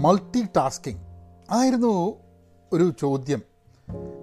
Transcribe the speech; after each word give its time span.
Multi 0.00 0.46
tasking 0.56 0.98
ആയിരുന്നു 1.50 2.16
ഒരു 2.72 2.92
ചോദ്യം. 3.00 3.42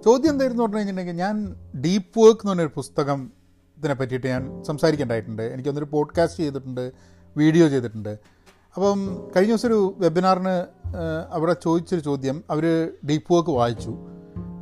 ചോദ്യം 0.04 0.30
എന്തായിരുന്നു 0.30 0.62
പറഞ്ഞു 0.62 0.76
കഴിഞ്ഞിട്ടുണ്ടെങ്കിൽ 0.76 1.22
ഞാൻ 1.22 1.56
ഡീപ്പ് 1.80 2.20
വർക്ക് 2.20 2.40
എന്ന് 2.40 2.50
പറഞ്ഞൊരു 2.50 2.70
പുസ്തകം 2.74 3.32
ഇതിനെ 3.78 3.94
പറ്റിയിട്ട് 3.94 4.26
ഞാൻ 4.26 4.62
സംസാരിക്കേണ്ടതായിട്ടുണ്ട്. 4.62 5.42
എനിക്കൊന്നൊരു 5.42 5.88
പോഡ്കാസ്റ്റ് 5.90 6.40
ചെയ്തിട്ടുണ്ട് 6.40 6.92
വീഡിയോ 7.36 7.68
ചെയ്തിട്ടുണ്ട്. 7.68 8.18
അപ്പം 8.74 9.28
കഴിഞ്ഞ 9.36 9.50
ദിവസം 9.50 9.68
ഒരു 9.68 9.94
വെബിനാറിന് 9.98 10.66
അവിടെ 11.30 11.56
ചോദിച്ചൊരു 11.64 12.00
ചോദ്യം. 12.00 12.44
അവർ 12.50 12.92
ഡീപ്പ് 13.10 13.34
വർക്ക് 13.34 13.50
വായിച്ചു. 13.50 13.96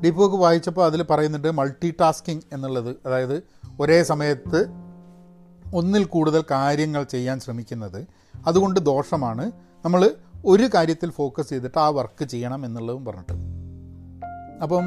ഡീപ്പ് 0.05 0.20
വർക്ക് 0.20 0.37
വായിച്ചപ്പോൾ 0.37 0.87
അതിൽ 0.87 1.02
പറയുന്നുണ്ട് 1.02 1.51
മൾട്ടി 1.51 1.95
ടാസ്കിങ് 2.01 2.41
എന്നുള്ളത്. 2.52 2.96
അതായത് 3.06 3.42
ഒരേ 3.80 4.02
സമയത്ത് 4.02 4.66
ഒന്നിൽ 5.74 6.05
കൂടുതൽ 6.05 6.45
കാര്യങ്ങൾ 6.51 7.05
ചെയ്യാൻ 7.05 7.41
ശ്രമിക്കുന്നത്. 7.41 8.06
അതുകൊണ്ട് 8.46 8.80
ദോഷമാണ്. 8.80 9.52
നമ്മൾ 9.84 10.16
ഒരു 10.46 10.70
കാര്യത്തിൽ 10.74 11.10
ഫോക്കസ് 11.10 11.48
ചെയ്തിട്ട് 11.48 11.78
ആ 11.78 11.88
വർക്ക് 11.88 12.24
ചെയ്യണം 12.24 12.66
എന്നുള്ളതും 12.66 13.04
പറഞ്ഞിട്ട്. 13.04 13.32
അപ്പം 14.62 14.84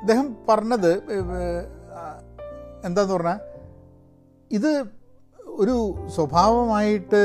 അദ്ദേഹം 0.00 0.36
പറഞ്ഞത് 0.48 0.92
എന്താന്ന് 2.84 3.14
പറഞ്ഞാൽ 3.14 3.38
ഇത് 4.50 4.84
ഒരു 5.58 5.94
സ്വഭാവമായിട്ട് 6.08 7.22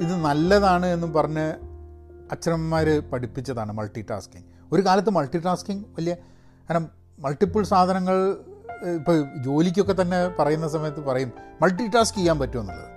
ഇത് 0.00 0.14
നല്ലതാണ് 0.24 0.86
എന്നും 0.86 1.12
പറഞ്ഞ് 1.12 1.46
അച്ഛനമ്മമാർ 2.32 3.02
പഠിപ്പിച്ചതാണ് 3.12 3.72
മൾട്ടി 3.72 4.04
ടാസ്കിങ് 4.10 4.44
ഒരു 4.72 4.82
കാലത്ത് 4.82 5.10
മൾട്ടി 5.10 5.38
ടാസ്കിങ് 5.38 5.84
വലിയ 5.96 6.14
കാരണം 6.68 6.90
മൾട്ടിപ്പിൾ 7.18 7.62
സാധനങ്ങൾ 7.62 8.16
ഇപ്പോൾ 8.94 9.42
ജോലിക്കൊക്കെ 9.44 10.02
തന്നെ 10.02 10.28
പറയുന്ന 10.28 10.68
സമയത്ത് 10.68 11.00
പറയും 11.00 11.32
മൾട്ടി 11.62 11.86
ടാസ്ക് 11.86 12.18
ചെയ്യാൻ 12.18 12.38
പറ്റുമെന്നുള്ളത് 12.38 12.95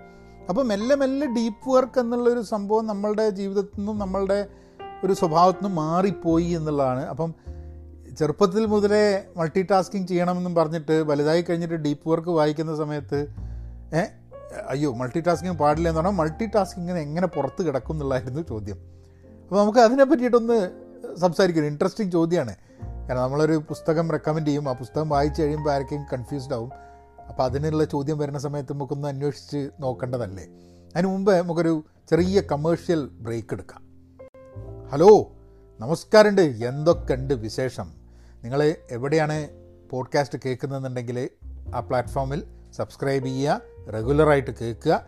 അപ്പോൾ 0.49 0.66
മെല്ലെ 0.66 0.95
മെല്ലെ 0.95 1.27
ഡീപ്പ് 1.27 1.70
വർക്ക് 1.70 2.00
എന്നുള്ളൊരു 2.00 2.42
സംഭവം 2.42 2.88
നമ്മളുടെ 2.88 3.30
ജീവിതത്തിൽ 3.30 3.78
നിന്നും 3.78 4.00
നമ്മളുടെ 4.00 4.47
ഒരു 5.03 5.14
സ്വഭാവത്തിൽ 5.14 5.58
നിന്നും 5.58 5.75
മാറിപ്പോയി 5.75 6.45
എന്നുള്ളതാണ്. 6.45 7.05
അപ്പം 7.05 7.36
ചെറുപ്പത്തിൽ 8.19 8.66
മുതലേ 8.66 9.23
മൾട്ടി 9.38 9.61
ടാസ്കിങ് 9.61 10.08
ചെയ്യണമെന്നും 10.08 10.55
പറഞ്ഞിട്ട് 10.55 10.92
വലുതായി 10.92 11.42
കഴിഞ്ഞിട്ട് 11.42 11.73
ഡീപ്പ് 11.73 12.09
വർക്ക് 12.09 12.30
വായിക്കുന്ന 12.30 12.75
സമയത്ത് 12.75 13.27
ഏ 13.94 14.03
അയ്യോ 14.70 14.94
മൾട്ടി 14.94 15.20
ടാസ്കിങ് 15.20 15.58
പാടില്ല 15.58 15.89
എന്ന് 15.89 16.02
പറഞ്ഞാൽ 16.02 16.16
മൾട്ടി 16.16 16.45
ടാസ്കിങ്ങിന് 16.45 16.97
എങ്ങനെ 16.97 17.27
പുറത്ത് 17.27 17.64
കിടക്കും 17.67 17.94
എന്നുള്ളതായിരുന്നു 17.94 18.42
ചോദ്യം. 18.42 18.77
അപ്പോൾ 19.44 19.61
നമുക്ക് 19.61 19.80
അതിനെ 19.80 20.03
പറ്റിയിട്ടൊന്ന് 20.03 20.72
സംസാരിക്കണം 21.17 21.66
ഇൻട്രസ്റ്റിംഗ് 21.66 22.11
ചോദ്യമാണ്. 22.11 22.55
കാരണം 22.83 23.22
നമ്മളൊരു 23.22 23.64
പുസ്തകം 23.70 24.11
റെക്കമെൻഡ് 24.11 24.47
ചെയ്യും. 24.47 24.70
ആ 24.70 24.73
പുസ്തകം 24.73 25.09
വായിച്ചു 25.09 25.42
കഴിയുമ്പോൾ 25.42 25.72
ആർക്കെങ്കിലും 25.72 26.20
കൺഫ്യൂസ്ഡ് 26.20 26.53
ആവും. 26.53 26.89
അപ്പോൾ 27.30 27.44
അതിനുള്ള 27.44 27.85
ചോദ്യം 27.85 28.17
വരുന്ന 28.17 28.39
സമയത്ത് 28.39 28.73
നമുക്കൊന്ന് 28.73 29.08
അന്വേഷിച്ച് 29.08 29.69
നോക്കേണ്ടതല്ലേ? 29.80 30.47
അതിന് 30.95 31.08
മുമ്പ് 31.08 31.36
നമുക്കൊരു 31.36 31.86
ചെറിയ 32.09 32.41
കമേഴ്ഷ്യൽ 32.41 33.08
ബ്രേക്ക് 33.08 33.53
എടുക്കാം. 33.53 33.83
ഹലോ 34.91 35.31
നമസ്കാരമുണ്ട്. 35.80 36.41
എന്തൊക്കെയുണ്ട് 36.41 37.33
വിശേഷം? 37.33 37.91
നിങ്ങൾ 38.44 38.75
എവിടെയാണ് 38.91 39.47
പോഡ്കാസ്റ്റ് 39.89 40.39
കേൾക്കുന്നതെന്നുണ്ടെങ്കിൽ 40.45 41.30
ആ 41.75 41.80
പ്ലാറ്റ്ഫോമിൽ 41.80 42.44
സബ്സ്ക്രൈബ് 42.73 43.25
ചെയ്യുക 43.25 43.61
റെഗുലറായിട്ട് 43.93 44.52
കേൾക്കുക. 44.61 45.05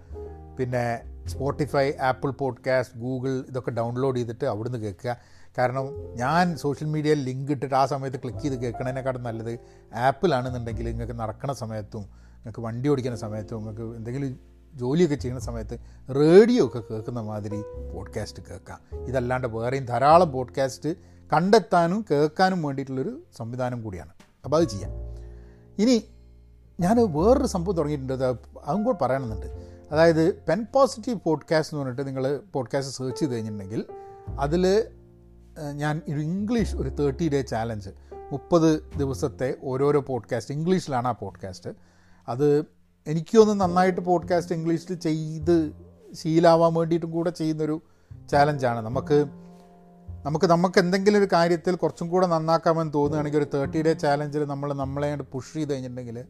പിന്നെ 0.59 1.02
സ്പോട്ടിഫൈ 1.28 1.91
ആപ്പിൾ 2.02 2.31
പോഡ്കാസ്റ്റ് 2.31 2.97
ഗൂഗിൾ 2.97 3.44
ഇതൊക്കെ 3.47 3.72
ഡൗൺലോഡ് 3.72 4.17
ചെയ്തിട്ട് 4.17 4.45
അവിടുന്ന് 4.45 4.78
കേൾക്കുക. 4.78 5.17
കാരണം 5.57 6.16
ഞാൻ 6.16 6.57
സോഷ്യൽ 6.57 6.88
മീഡിയയിൽ 6.88 7.19
ലിങ്ക് 7.19 7.52
ഇട്ടിട്ട് 7.52 7.75
ആ 7.75 7.85
സമയത്ത് 7.85 8.17
ക്ലിക്ക് 8.17 8.39
ചെയ്ത് 8.39 8.55
കേൾക്കണതിനെക്കാട്ടും 8.55 9.23
നല്ലത് 9.23 9.59
ആപ്പിലാണെന്നുണ്ടെങ്കിൽ 9.95 10.85
നിങ്ങൾക്ക് 10.85 11.19
നടക്കുന്ന 11.19 11.53
സമയത്തും 11.53 12.02
നിങ്ങൾക്ക് 12.02 12.61
വണ്ടി 12.61 12.89
ഓടിക്കുന്ന 12.89 13.17
സമയത്തും 13.17 13.57
നിങ്ങൾക്ക് 13.57 13.81
എന്തെങ്കിലും 13.81 14.39
ജോലിയൊക്കെ 14.75 15.16
ചെയ്യുന്ന 15.16 15.41
സമയത്ത് 15.41 15.79
റേഡിയോ 16.09 16.66
ഒക്കെ 16.66 16.79
കേൾക്കുന്ന 16.79 17.22
മാതിരി 17.22 17.61
പോഡ്കാസ്റ്റ് 17.94 18.44
കേൾക്കാം. 18.49 19.03
ഇതല്ലാണ്ട് 19.05 19.47
വേറെയും 19.47 19.85
ധാരാളം 19.85 20.31
പോഡ്കാസ്റ്റ് 20.31 20.89
കണ്ടെത്താനും 21.34 22.06
കേൾക്കാനും 22.11 22.61
വേണ്ടിയിട്ടുള്ളൊരു 22.61 23.23
സംവിധാനം 23.38 23.84
കൂടിയാണ്. 23.84 24.09
അപ്പോൾ 24.44 24.57
അത് 24.57 24.69
ചെയ്യാം. 24.69 24.91
ഇനി 25.81 26.03
ഞാൻ 26.79 27.13
വേറൊരു 27.13 27.47
സംഭവം 27.47 27.75
തുടങ്ങിയിട്ടുണ്ട്. 27.75 28.13
അത് 28.13 28.38
അതും 28.66 28.84
കൂടെ 28.84 28.97
പറയണമെന്നുണ്ട്. 29.03 29.47
അതായത് 29.91 30.34
പെൻ 30.34 30.66
പോസിറ്റീവ് 30.73 31.19
പോഡ്കാസ്റ്റ് 31.25 31.75
എന്ന് 31.75 31.85
പറഞ്ഞിട്ട് 31.85 32.07
നിങ്ങൾ 32.07 32.40
പോഡ്കാസ്റ്റ് 32.53 32.95
സെർച്ച് 32.95 33.19
ചെയ്ത് 33.19 33.34
കഴിഞ്ഞിട്ടുണ്ടെങ്കിൽ 33.34 33.85
അതിൽ 34.40 34.88
ഞാൻ 35.61 36.01
ഒരു 36.09 36.19
ഇംഗ്ലീഷ് 36.19 36.75
ഒരു 36.75 36.89
തേർട്ടി 36.89 37.29
ഡേ 37.29 37.41
ചാലഞ്ച് 37.41 37.89
മുപ്പത് 38.31 38.91
ദിവസത്തെ 38.97 39.55
ഓരോരോ 39.63 40.01
പോഡ്കാസ്റ്റ് 40.01 40.53
ഇംഗ്ലീഷിലാണ് 40.53 41.07
ആ 41.07 41.11
പോഡ്കാസ്റ്റ് 41.11 41.69
അത് 42.27 42.66
എനിക്കൊന്ന് 43.07 43.66
നന്നായിട്ട് 43.66 44.01
പോഡ്കാസ്റ്റ് 44.01 44.55
ഇംഗ്ലീഷിൽ 44.55 44.95
ചെയ്ത് 44.95 45.72
ശീലാവാൻ 46.13 46.73
വേണ്ടിയിട്ടും 46.73 47.11
കൂടെ 47.11 47.29
ചെയ്യുന്നൊരു 47.29 47.81
ചാലഞ്ചാണ് 48.31 48.79
നമുക്ക് 48.79 49.25
നമുക്ക് 50.25 50.45
നമുക്ക് 50.45 50.79
എന്തെങ്കിലും 50.79 51.19
ഒരു 51.19 51.27
കാര്യത്തിൽ 51.33 51.75
കുറച്ചും 51.75 52.09
കൂടെ 52.09 52.28
നന്നാക്കാമെന്ന് 52.28 52.93
തോന്നുകയാണെങ്കിൽ 52.93 53.38
ഒരു 53.38 53.47
തേർട്ടി 53.53 53.81
ഡേ 53.81 53.93
ചാലഞ്ചിൽ 53.93 54.45
നമ്മൾ 54.45 54.73
നമ്മളെ 54.73 55.16
പുഷ് 55.16 55.53
ചെയ്ത് 55.53 55.73
കഴിഞ്ഞിട്ടുണ്ടെങ്കിൽ 55.73 56.25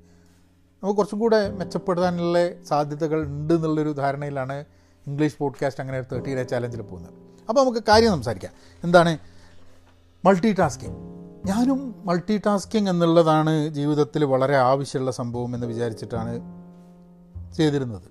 നമുക്ക് 0.84 0.98
കുറച്ചും 0.98 1.20
കൂടെ 1.20 1.50
മെച്ചപ്പെടാനുള്ള 1.50 2.64
സാധ്യതകൾ 2.64 3.24
ഉണ്ട് 3.24 3.54
എന്നുള്ളൊരു 3.54 3.90
ധാരണയിലാണ് 3.90 4.66
ഇംഗ്ലീഷ് 5.08 5.38
പോഡ്കാസ്റ്റ് 5.38 5.82
അങ്ങനെ 5.82 6.00
ഒരു 6.00 6.06
തേർട്ടി 6.12 6.36
ഡേ 6.36 6.44
ചാലഞ്ചിൽ 6.44 6.82
പോകുന്നത്. 6.82 7.14
അപ്പോൾ 7.50 7.62
നമുക്ക് 7.62 7.84
കാര്യം 7.88 8.10
സംസാരിക്കാം. 8.10 8.52
എന്താണ്? 8.84 9.18
മൾട്ടി 10.26 10.54
ടാസ്കിങ് 10.54 10.96
ഞാനും 11.46 12.02
മൾട്ടി 12.06 12.42
ടാസ്കിങ് 12.46 12.90
എന്നുള്ളതാണ് 12.90 13.68
ജീവിതത്തിൽ 13.68 14.26
വളരെ 14.26 14.56
ആവശ്യമുള്ള 14.56 15.12
സംഭവം 15.12 15.56
എന്ന് 15.56 15.68
വിചാരിച്ചിട്ടാണ് 15.68 16.42
ചെയ്തിരുന്നത്. 17.56 18.04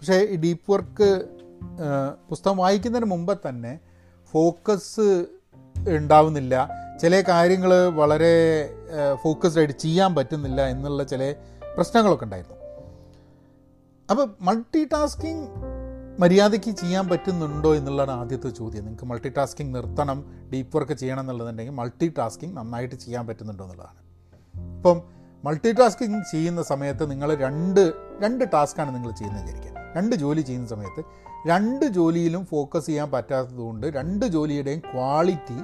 പക്ഷേ 0.00 0.18
ഈ 0.20 0.36
ഡീപ്പ് 0.36 0.72
വർക്ക് 0.72 1.28
പുസ്തകം 2.28 2.56
വായിക്കുന്നതിന് 2.56 3.10
മുമ്പ് 3.10 3.38
തന്നെ 3.48 3.78
ഫോക്കസ് 4.32 5.26
ഉണ്ടാവുന്നില്ല. 5.88 6.70
ചില 7.00 7.24
കാര്യങ്ങൾ 7.28 7.86
വളരെ 7.86 8.70
ഫോക്കസ്ഡായിട്ട് 9.22 9.74
ചെയ്യാൻ 9.74 10.14
പറ്റുന്നില്ല 10.14 10.66
എന്നുള്ള 10.66 11.04
ചില 11.04 11.34
പ്രശ്നങ്ങളൊക്കെ 11.76 12.24
ഉണ്ടായിരുന്നു. 12.24 12.57
അപ്പോൾ 14.10 14.36
മൾട്ടി 14.40 14.84
ടാസ്കിങ് 14.84 15.46
മര്യാദയ്ക്ക് 16.20 16.70
ചെയ്യാൻ 16.70 17.08
പറ്റുന്നുണ്ടോ 17.08 17.74
എന്നുള്ളതാണ് 17.74 18.20
ആദ്യത്തെ 18.20 18.48
ചോദ്യം. 18.48 18.82
നിങ്ങൾക്ക് 18.82 19.04
മൾട്ടി 19.04 19.28
ടാസ്കിങ് 19.28 19.74
നിർത്തണം 19.74 20.48
ഡീപ്പ് 20.52 20.76
വർക്ക് 20.76 20.92
ചെയ്യണം 20.92 21.20
എന്നുള്ളതുണ്ടെങ്കിൽ 21.20 21.72
മൾട്ടി 21.72 22.14
ടാസ്കിങ് 22.18 22.56
നന്നായിട്ട് 22.56 22.94
ചെയ്യാൻ 22.94 23.26
പറ്റുന്നുണ്ടോ 23.26 23.64
എന്നുള്ളതാണ്. 23.64 23.98
ഇപ്പം 24.76 25.02
മൾട്ടി 25.44 25.72
ടാസ്കിങ് 25.72 26.22
ചെയ്യുന്ന 26.30 26.62
സമയത്ത് 26.62 27.10
നിങ്ങൾ 27.10 27.34
രണ്ട് 27.34 27.92
രണ്ട് 28.22 28.44
ടാസ്ക്കാണ് 28.52 28.94
നിങ്ങൾ 28.94 29.10
ചെയ്യുന്നത് 29.10 29.44
വിചാരിക്കുക. 29.44 29.92
രണ്ട് 29.96 30.16
ജോലി 30.16 30.40
ചെയ്യുന്ന 30.40 30.68
സമയത്ത് 30.68 31.04
രണ്ട് 31.48 31.84
ജോലിയിലും 31.84 32.46
ഫോക്കസ് 32.46 32.86
ചെയ്യാൻ 32.86 33.10
പറ്റാത്തതുകൊണ്ട് 33.10 33.86
രണ്ട് 33.86 34.26
ജോലിയുടെയും 34.26 34.80
ക്വാളിറ്റി 34.80 35.58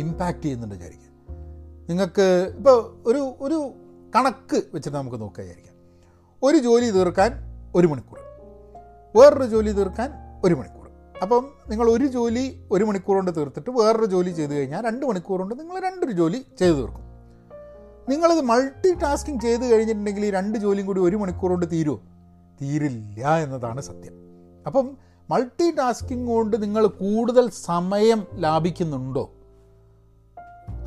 ഇമ്പാക്റ്റ് 0.00 0.42
ചെയ്യുന്നുണ്ട് 0.42 0.74
വിചാരിക്കുക. 0.74 1.10
നിങ്ങൾക്ക് 1.88 2.52
ഇപ്പോൾ 2.56 3.02
ഒരു 3.06 3.34
ഒരു 3.40 3.72
കണക്ക് 4.14 4.62
വെച്ചിട്ട് 4.74 4.98
നമുക്ക് 4.98 5.20
നോക്കുക 5.20 5.42
വിചാരിക്കാം 5.42 5.74
ഒരു 6.42 6.56
ജോലി 6.56 6.90
തീർക്കാൻ 6.90 7.55
ഒരു 7.76 7.86
മണിക്കൂർ. 7.86 8.18
വേറൊരു 9.16 9.44
ജോലി 9.44 9.72
തീർക്കാൻ 9.72 10.10
ഒരു 10.44 10.54
മണിക്കൂർ. 10.54 10.90
അപ്പം 11.22 11.48
നിങ്ങൾ 11.68 11.90
ഒരു 11.90 12.06
ജോലി 12.06 12.66
ഒരു 12.70 12.84
മണിക്കൂർ 12.84 13.16
കൊണ്ട് 13.16 13.36
തീർത്തിട്ട് 13.36 13.70
വേറൊരു 13.70 14.04
ജോലി 14.04 14.30
ചെയ്ത് 14.30 14.54
കഴിഞ്ഞാൽ 14.54 14.86
രണ്ട് 14.86 15.06
മണിക്കൂർ 15.06 15.38
കൊണ്ട് 15.38 15.60
നിങ്ങൾ 15.60 15.80
രണ്ടൊരു 15.80 16.12
ജോലി 16.12 16.38
ചെയ്തു 16.58 16.74
തീർക്കും. 16.74 17.06
നിങ്ങളത് 18.08 18.40
മൾട്ടി 18.40 18.94
ടാസ്കിങ് 18.94 19.40
ചെയ്ത് 19.40 19.64
കഴിഞ്ഞിട്ടുണ്ടെങ്കിൽ 19.72 20.26
ഈ 20.26 20.30
രണ്ട് 20.30 20.58
ജോലിയും 20.58 20.86
കൂടി 20.86 21.00
ഒരു 21.00 21.16
മണിക്കൂർ 21.16 21.50
കൊണ്ട് 21.50 21.66
തീരുമോ 21.72 22.00
തീരില്ല 22.60 23.38
എന്നതാണ് 23.38 23.80
സത്യം. 23.80 24.12
അപ്പം 24.66 24.96
മൾട്ടി 25.30 25.70
ടാസ്കിങ് 25.70 26.26
കൊണ്ട് 26.26 26.62
നിങ്ങൾ 26.62 26.86
കൂടുതൽ 26.86 27.50
സമയം 27.50 28.26
ലാഭിക്കുന്നുണ്ടോ? 28.34 29.32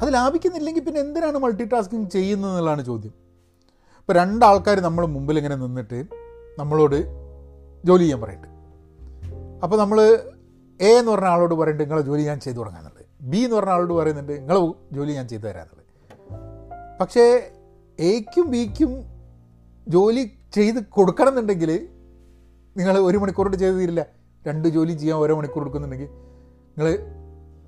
അത് 0.01 0.13
ലാഭിക്കുന്നില്ലെങ്കിൽ 0.13 0.81
പിന്നെ 0.81 1.01
എന്തിനാണ് 1.01 1.38
മൾട്ടി 1.38 1.63
ടാസ്കിങ് 1.63 2.09
ചെയ്യുന്നത് 2.09 2.51
എന്നുള്ളതാണ് 2.51 2.85
ചോദ്യം. 2.85 3.13
ഇപ്പോൾ 3.99 4.13
രണ്ടാൾക്കാർ 4.13 4.79
നമ്മൾ 4.79 5.05
മുമ്പിൽ 5.05 5.38
ഇങ്ങനെ 5.38 5.55
നിന്നിട്ട് 5.55 6.19
നമ്മളോട് 6.59 7.00
ജോലി 7.88 8.03
ചെയ്യാൻ 8.03 8.22
പറയട്ടെ. 8.22 8.50
അപ്പോൾ 9.64 9.78
നമ്മൾ 9.82 10.00
എ 10.79 10.90
എന്ന് 11.00 11.11
പറഞ്ഞ 11.11 11.28
ആളോട് 11.28 11.53
പറയുന്നുണ്ട് 11.53 11.84
നിങ്ങളെ 11.84 12.02
ജോലി 12.09 12.23
ഞാൻ 12.29 12.40
ചെയ്തു 12.40 12.58
തുടങ്ങാന്നുള്ളത് 12.58 13.06
ബി 13.32 13.38
എന്ന് 13.38 13.56
പറഞ്ഞ 13.56 13.72
ആളോട് 13.72 13.94
പറയുന്നുണ്ട് 13.94 14.34
നിങ്ങളെ 14.40 14.59
ജോലി 14.97 15.11
ഞാൻ 15.11 15.28
ചെയ്തു 15.28 15.44
തരാനുള്ളത്. 15.44 15.84
പക്ഷേ 17.02 17.26
എയ്ക്കും 18.00 18.52
ബിക്കും 18.52 18.91
ജോലി 19.88 20.32
ചെയ്ത് 20.53 20.79
കൊടുക്കണം 20.90 21.29
എന്നുണ്ടെങ്കിൽ 21.29 21.72
നിങ്ങൾ 22.78 22.97
ഒരു 22.97 23.17
മണിക്കൂർ 23.17 23.46
കൊണ്ട് 23.46 23.58
ചെയ്ത് 23.58 23.78
തീരില്ല. 23.79 24.05
രണ്ട് 24.47 24.67
ജോലി 24.67 24.94
ചെയ്യാൻ 24.94 25.17
ഓരോ 25.17 25.35
മണിക്കൂർ 25.35 25.62
എടുക്കുന്നുണ്ടെങ്കിൽ 25.64 26.09
നിങ്ങൾ 26.76 26.88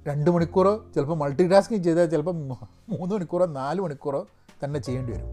രണ്ട് 0.07 0.29
മണിക്കൂറോ 0.35 0.73
ചിലപ്പോൾ 0.93 1.17
മൾട്ടി 1.23 1.47
ടാസ്കിങ് 1.47 1.83
ചെയ്താൽ 1.83 2.05
ചിലപ്പോൾ 2.05 2.35
മൂന്ന് 2.91 3.13
മണിക്കൂറോ 3.15 3.45
നാല് 3.45 3.81
മണിക്കൂറോ 3.81 4.21
തന്നെ 4.63 4.79
ചെയ്യേണ്ടി 4.79 5.11
വരും. 5.13 5.29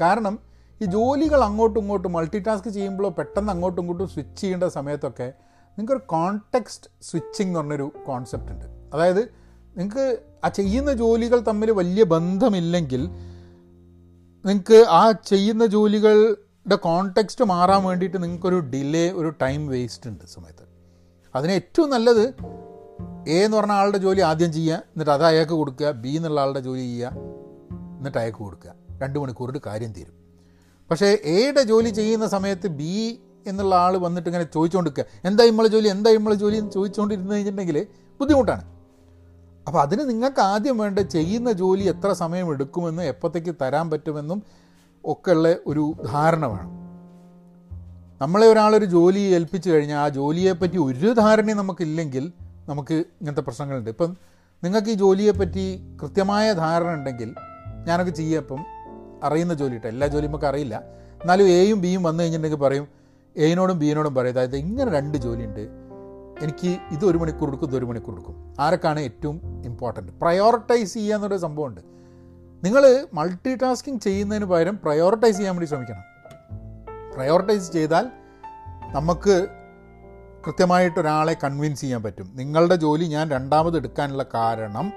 കാരണം 0.00 0.34
ഈ 0.82 0.84
ജോലികൾ 0.84 1.44
അങ്ങോട്ടും 1.44 1.80
ഇങ്ങോട്ടും 1.80 2.12
മൾട്ടി 2.12 2.38
ടാസ്ക് 2.38 2.68
ചെയ്യുമ്പോഴോ 2.68 3.10
പെട്ടെന്ന് 3.10 3.52
അങ്ങോട്ടും 3.52 3.82
ഇങ്ങോട്ടും 3.82 4.08
സ്വിച്ച് 4.08 4.40
ചെയ്യേണ്ട 4.40 4.64
സമയത്തൊക്കെ 4.64 5.32
നിങ്ങൾക്കൊരു 5.78 6.00
കോണ്ടെക്സ്റ്റ് 6.06 6.90
സ്വിച്ചിങ് 7.02 7.48
എന്ന് 7.48 7.60
പറഞ്ഞൊരു 7.60 7.92
കോൺസെപ്റ്റ് 8.06 8.52
ഉണ്ട്. 8.52 8.66
അതായത് 8.94 9.22
നിങ്ങൾക്ക് 9.76 10.18
ആ 10.44 10.48
ചെയ്യുന്ന 10.48 10.92
ജോലികൾ 10.92 11.40
തമ്മിൽ 11.40 11.70
വലിയ 11.70 12.04
ബന്ധമില്ലെങ്കിൽ 12.04 13.06
നിങ്ങൾക്ക് 14.44 14.86
ആ 14.88 15.12
ചെയ്യുന്ന 15.12 15.66
ജോലികളുടെ 15.66 16.74
കോണ്ടെക്സ്റ്റ് 16.74 17.44
മാറാൻ 17.44 17.84
വേണ്ടിയിട്ട് 17.84 18.22
നിങ്ങൾക്കൊരു 18.22 18.56
ഡിലേ 18.56 19.10
ഒരു 19.10 19.28
ടൈം 19.28 19.68
വേസ്റ്റ് 19.68 20.10
ഉണ്ട് 20.10 20.24
സമയത്ത്. 20.24 20.68
അതിന് 21.34 21.52
ഏറ്റവും 21.52 21.90
നല്ലത് 21.90 22.34
എ 23.28 23.44
എന്ന് 23.44 23.56
പറഞ്ഞ 23.56 23.72
ആളുടെ 23.72 23.98
ജോലി 23.98 24.20
ആദ്യം 24.20 24.52
ചെയ്യുക 24.52 24.74
എന്നിട്ട് 24.74 25.10
അത് 25.10 25.24
അയാൾക്ക് 25.24 25.52
കൊടുക്കുക 25.52 25.90
ബി 25.90 26.08
എന്നുള്ള 26.08 26.40
ആളുടെ 26.40 26.60
ജോലി 26.60 26.80
ചെയ്യുക 26.80 27.12
എന്നിട്ട് 27.98 28.18
അയാൾക്ക് 28.18 28.38
കൊടുക്കുക. 28.38 28.74
രണ്ട് 29.02 29.18
മണിക്കൂറിന്റെ 29.18 29.60
കാര്യം 29.66 29.92
തീരും. 29.92 30.17
പക്ഷേ 30.90 31.18
എയുടെ 31.24 31.62
ജോലി 31.62 31.88
ചെയ്യുന്ന 31.88 32.26
സമയത്ത് 32.28 32.68
ബി 32.68 33.20
എന്നുള്ള 33.46 33.74
ആൾ 33.74 33.96
വന്നിട്ട് 33.96 34.28
ഇങ്ങനെ 34.28 34.44
ചോദിച്ചുകൊണ്ടിരിക്കുക 34.44 35.04
എന്താ 35.24 35.44
ഇമ്മളെ 35.44 35.68
ജോലി? 35.68 35.88
എന്താ 35.88 36.10
ഇമ്മളെ 36.10 36.34
ജോലി 36.34 36.56
എന്ന് 36.56 36.70
ചോദിച്ചുകൊണ്ടിരുന്ന് 36.70 37.34
കഴിഞ്ഞിട്ടുണ്ടെങ്കിൽ 37.34 37.86
ബുദ്ധിമുട്ടാണ്. 38.20 38.64
അപ്പോൾ 39.66 39.80
അതിന് 39.80 40.10
നിങ്ങൾക്ക് 40.10 40.40
ആദ്യം 40.40 40.78
വേണ്ട 40.78 40.98
ചെയ്യുന്ന 40.98 41.52
ജോലി 41.52 41.82
എത്ര 41.82 42.12
സമയം 42.12 42.52
എടുക്കുമെന്നും 42.52 43.04
എപ്പോഴത്തേക്ക് 43.04 43.54
തരാൻ 43.62 43.90
പറ്റുമെന്നും 43.90 44.42
ഒക്കെ 45.04 45.30
ഉള്ള 45.30 45.56
ഒരു 45.66 45.94
ധാരണ 46.06 46.44
വേണം. 46.46 46.70
നമ്മളെ 48.20 48.46
ഒരാളൊരു 48.46 48.84
ജോലി 48.84 49.18
ഏൽപ്പിച്ചു 49.18 49.70
കഴിഞ്ഞാൽ 49.70 49.98
ആ 49.98 50.08
ജോലിയെപ്പറ്റി 50.08 50.78
ഒരു 50.78 51.10
ധാരണയും 51.12 51.56
നമുക്കില്ലെങ്കിൽ 51.56 52.32
നമുക്ക് 52.68 52.94
ഇങ്ങനത്തെ 52.94 53.40
പ്രശ്നങ്ങളുണ്ട്. 53.40 53.90
ഇപ്പം 53.90 54.16
നിങ്ങൾക്ക് 54.64 54.88
ഈ 54.88 54.94
ജോലിയെപ്പറ്റി 54.94 55.64
കൃത്യമായ 56.02 56.52
ധാരണ 56.52 56.88
ഉണ്ടെങ്കിൽ 56.94 57.34
ഞാനൊക്കെ 57.86 58.12
ചെയ്യുക 58.12 58.40
ഇപ്പം 58.40 58.77
അറിയുന്ന 59.22 59.54
ജോലി 59.54 59.72
കേട്ടോ 59.72 59.88
എല്ലാ 59.88 60.06
ജോലിയും 60.06 60.30
നമുക്ക് 60.30 60.46
അറിയില്ല. 60.46 60.82
എന്നാലും 61.20 61.46
എയും 61.46 61.80
ബിയും 61.80 62.02
വന്നു 62.02 62.22
കഴിഞ്ഞിട്ടുണ്ടെങ്കിൽ 62.22 62.66
പറയും 62.66 62.88
എയിനോടും 63.36 63.78
ബിയിനോടും 63.78 64.14
പറയും 64.14 64.32
അതായത് 64.32 64.56
ഇങ്ങനെ 64.56 64.92
രണ്ട് 64.92 65.18
ജോലിയുണ്ട് 65.18 65.68
എനിക്ക് 66.42 66.78
ഇത് 66.90 67.04
ഒരു 67.04 67.18
മണിക്കൂർ 67.18 67.48
എടുക്കും 67.48 67.66
ഇത് 67.66 67.76
ഒരു 67.76 67.84
മണിക്കൂർ 67.84 68.14
എടുക്കും. 68.14 68.54
ആരൊക്കെയാണ് 68.60 69.00
ഏറ്റവും 69.00 69.62
ഇമ്പോർട്ടന്റ് 69.64 70.12
പ്രയോറിറ്റൈസ് 70.12 70.94
ചെയ്യുക 70.94 71.14
എന്നൊരു 71.14 71.36
സംഭവമുണ്ട്. 71.36 71.80
നിങ്ങൾ 72.64 73.06
മൾട്ടി 73.14 73.54
ടാസ്കിങ് 73.54 74.00
ചെയ്യുന്നതിന് 74.00 74.44
പകരം 74.44 74.78
പ്രയോറിറ്റൈസ് 74.84 75.36
ചെയ്യാൻ 75.36 75.54
വേണ്ടി 75.54 75.68
ശ്രമിക്കണം. 75.68 76.02
പ്രയോറിറ്റൈസ് 77.14 77.72
ചെയ്താൽ 77.72 78.06
നമുക്ക് 78.92 79.46
കൃത്യമായിട്ട് 80.46 81.00
ഒരാളെ 81.00 81.36
കൺവിൻസ് 81.44 81.80
ചെയ്യാൻ 81.80 82.02
പറ്റും. 82.02 82.32
നിങ്ങളുടെ 82.34 82.74
ജോലി 82.74 83.04
ഞാൻ 83.04 83.30
രണ്ടാമത് 83.30 83.76
എടുക്കാനുള്ള 83.76 84.24
കാരണം 84.34 84.92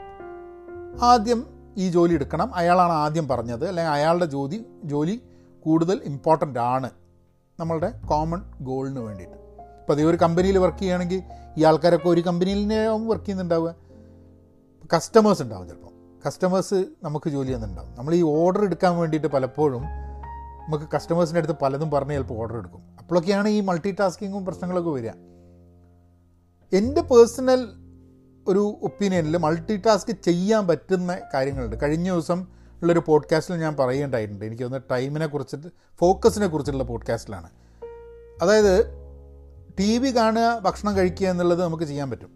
ആദ്യം 1.01 1.50
ഈ 1.77 1.89
ജോലി 1.89 2.13
എടുക്കണം. 2.13 2.56
അയാളാണ് 2.56 2.91
ആദ്യം 2.91 3.27
പറഞ്ഞത്. 3.27 3.68
അല്ലെങ്കിൽ 3.68 3.91
അയാളുടെ 3.91 4.25
ജോലി 4.25 4.65
ജോലി 4.83 5.21
കൂടുതൽ 5.63 6.01
ഇമ്പോർട്ടന്റ് 6.03 6.59
ആണ്. 6.59 6.89
നമ്മളുടെ 7.59 8.01
കോമൺ 8.09 8.41
ഗോളിന് 8.62 9.00
വേണ്ടിയിട്ട്. 9.00 9.35
ഇപ്പോൾ 9.35 9.94
അതേ 9.94 10.03
ഒരു 10.03 10.18
കമ്പനിയിൽ 10.18 10.57
വർക്ക് 10.57 10.77
ചെയ്യുകയാണെങ്കിൽ 10.77 11.23
ഈ 11.57 11.63
ആൾക്കാരൊക്കെ 11.63 12.09
ഒരു 12.09 12.21
കമ്പനിയിൽ 12.21 12.63
തന്നെ 12.63 12.88
വർക്ക് 12.88 13.25
ചെയ്യുന്നുണ്ടാവുക. 13.25 13.75
കസ്റ്റമേഴ്സ് 14.95 15.41
ഉണ്ടാവും 15.41 15.68
ചിലപ്പോൾ. 15.68 15.91
കസ്റ്റമേഴ്സ് 16.27 16.85
നമുക്ക് 17.03 17.29
ജോലി 17.29 17.47
ചെയ്യുന്നുണ്ടാവും. 17.47 17.95
നമ്മൾ 17.97 18.15
ഈ 18.15 18.21
ഓർഡർ 18.21 18.63
എടുക്കാൻ 18.63 18.97
വേണ്ടിയിട്ട് 18.97 19.27
പലപ്പോഴും 19.27 19.81
നമുക്ക് 19.81 20.85
കസ്റ്റമേഴ്സിന്റെ 20.95 21.39
അടുത്ത് 21.39 21.59
പലതും 21.62 21.91
പറഞ്ഞ് 21.91 22.13
ചിലപ്പോൾ 22.13 22.33
ഓർഡർ 22.33 22.57
എടുക്കും. 22.57 22.81
അപ്പോഴൊക്കെയാണ് 23.00 23.47
ഈ 23.47 23.62
മൾട്ടി 23.62 23.91
ടാസ്കിങ്ങും 23.91 24.45
പ്രശ്നങ്ങളൊക്കെ 24.45 24.89
വരിക. 24.89 25.09
എന്റെ 26.74 27.01
പേഴ്സണൽ 27.01 27.80
ഒരു 28.47 28.79
ഒപ്പീനിയനിൽ 28.83 29.38
മൾട്ടി 29.38 29.77
ടാസ്ക് 29.77 30.11
ചെയ്യാൻ 30.11 30.67
പറ്റുന്ന 30.67 31.19
കാര്യങ്ങളുണ്ട്. 31.33 31.81
കഴിഞ്ഞ 31.81 32.11
ദിവസം 32.11 32.47
ഉള്ളൊരു 32.81 33.03
പോഡ്കാസ്റ്റിൽ 33.05 33.55
ഞാൻ 33.55 33.75
പറയേണ്ടായിട്ടുണ്ട് 33.75 34.45
എനിക്ക് 34.45 34.63
തോന്നുന്നു 34.63 34.95
ടൈമിനെ 34.95 35.27
കുറിച്ചിട്ട് 35.27 35.67
ഫോക്കസിനെ 35.99 36.47
കുറിച്ചുള്ള 36.47 36.83
പോഡ്കാസ്റ്റിലാണ് 36.83 37.49
അതായത് 38.41 39.01
ടി 39.79 39.97
വി 39.97 40.15
കാണുക 40.15 40.59
ഭക്ഷണം 40.59 40.97
കഴിക്കുക 40.97 41.27
എന്നുള്ളത് 41.27 41.63
നമുക്ക് 41.63 41.83
ചെയ്യാൻ 41.83 42.09
പറ്റും. 42.09 42.29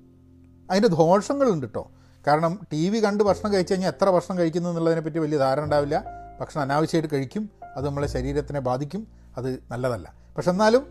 അതിന്റെ 0.71 0.87
ദോഷങ്ങളുണ്ട് 0.87 1.65
കേട്ടോ 1.65 1.91
കാരണം 2.27 2.59
ടി 2.73 2.89
വി 2.89 3.05
കണ്ട് 3.05 3.23
ഭക്ഷണം 3.23 3.53
കഴിച്ചു 3.53 3.73
കഴിഞ്ഞാൽ 3.73 3.89
എത്ര 3.89 4.09
ഭക്ഷണം 4.09 4.37
കഴിക്കുന്നു 4.37 4.69
എന്നുള്ളതിനെപ്പറ്റി 4.69 5.19
വലിയ 5.19 5.37
ധാരണ 5.37 5.63
ഉണ്ടാവില്ല. 5.63 6.03
ഭക്ഷണം 6.41 6.61
അനാവശ്യമായിട്ട് 6.61 7.15
കഴിക്കും. 7.15 7.49
അത് 7.77 7.85
നമ്മളെ 7.85 8.07
ശരീരത്തിനെ 8.07 8.59
ബാധിക്കും. 8.59 9.07
അത് 9.37 9.63
നല്ലതല്ല. 9.71 10.13
പക്ഷെ 10.37 10.51
എന്നാലും 10.51 10.87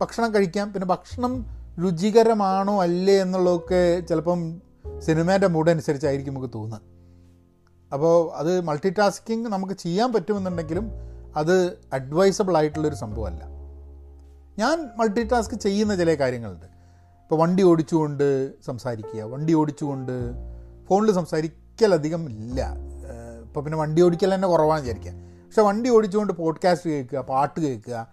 ഭക്ഷണം 0.00 0.34
കഴിക്കാം. 0.34 0.72
പിന്നെ 0.72 0.86
ഭക്ഷണം 0.86 1.55
രുചികരമാണോ 1.82 2.82
അല്ലേ 2.82 3.14
എന്നുള്ളതൊക്കെ 3.14 4.00
ചിലപ്പം 4.00 4.62
സിനിമേന്റെ 4.98 5.46
മൂഡ് 5.46 5.70
അനുസരിച്ചായിരിക്കും 5.70 6.34
നമുക്ക് 6.34 6.52
തോന്നുക. 6.54 6.80
അപ്പോൾ 7.92 8.34
അത് 8.36 8.60
മൾട്ടി 8.60 8.90
ടാസ്കിങ് 8.90 9.46
നമുക്ക് 9.46 9.72
ചെയ്യാൻ 9.72 10.12
പറ്റുമെന്നുണ്ടെങ്കിലും 10.12 10.90
അത് 11.36 11.78
അഡ്വൈസബിൾ 11.92 12.56
ആയിട്ടുള്ളൊരു 12.56 12.94
സംഭവമല്ല. 12.94 13.44
ഞാൻ 14.58 14.90
മൾട്ടി 14.96 15.24
ടാസ്ക് 15.24 15.54
ചെയ്യുന്ന 15.54 15.96
ചില 15.96 16.14
കാര്യങ്ങളുണ്ട്. 16.14 16.66
ഇപ്പോൾ 16.66 17.38
വണ്ടി 17.38 17.62
ഓടിച്ചുകൊണ്ട് 17.62 18.50
സംസാരിക്കുക 18.62 19.22
വണ്ടി 19.22 19.54
ഓടിച്ചുകൊണ്ട് 19.54 20.12
ഫോണിൽ 20.88 21.12
സംസാരിക്കലധികം 21.12 22.26
ഇല്ല. 22.30 22.74
ഇപ്പോൾ 23.42 23.60
പിന്നെ 23.60 23.78
വണ്ടി 23.78 24.02
ഓടിക്കൽ 24.02 24.34
തന്നെ 24.34 24.48
കുറവാണ് 24.48 24.80
വിചാരിക്കുക. 24.80 25.12
പക്ഷേ 25.12 25.62
വണ്ടി 25.62 25.90
ഓടിച്ചുകൊണ്ട് 25.90 26.32
പോഡ്കാസ്റ്റ് 26.32 26.90
കേൾക്കുക 26.90 27.18
പാട്ട് 27.18 27.60
കേൾക്കുക 27.60 28.06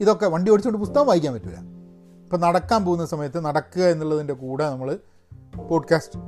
ഇതൊക്കെ 0.00 0.26
വണ്ടി 0.26 0.50
ഓടിച്ചുകൊണ്ട് 0.50 0.86
പുസ്തകം 0.86 1.06
വായിക്കാൻ 1.06 1.34
പറ്റില്ല 1.34 1.73
ഇപ്പോൾ 2.24 2.36
നടക്കാൻ 2.36 2.84
പോകുന്ന 2.84 3.06
സമയത്ത് 3.06 3.44
നടക്കുക 3.44 3.82
എന്നുള്ളതിന്റെ 3.82 4.34
കൂടെ 4.34 4.70
നമ്മൾ 4.70 4.98
പോഡ്കാസ്റ്റ് 5.68 6.18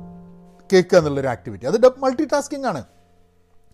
കേൾക്കുക 0.73 0.97
എന്നുള്ളൊരു 0.97 1.27
ആക്ടിവിറ്റി 1.27 1.65
അത് 1.65 1.87
മൾട്ടി 1.87 2.25
ടാസ്കിംഗ് 2.25 2.67
ആണ്. 2.67 2.83